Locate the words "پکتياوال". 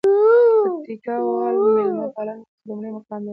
0.85-1.55